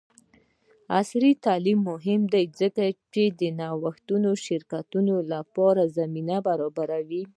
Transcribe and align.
عصري 0.99 1.31
تعلیم 1.45 1.79
مهم 1.91 2.21
دی 2.33 2.43
ځکه 2.59 2.83
چې 3.13 3.23
د 3.39 3.41
نوښتي 3.59 4.17
شرکتونو 4.45 5.15
لپاره 5.33 5.91
زمینه 5.97 6.37
برابروي. 6.47 7.23